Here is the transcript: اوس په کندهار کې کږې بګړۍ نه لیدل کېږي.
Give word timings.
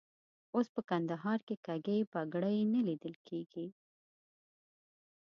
اوس 0.55 0.67
په 0.75 0.81
کندهار 0.89 1.39
کې 1.47 1.55
کږې 1.65 1.97
بګړۍ 2.11 2.59
نه 2.73 2.79
لیدل 2.87 3.13
کېږي. 3.27 3.67